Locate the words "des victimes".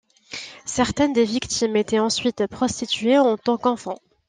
1.13-1.75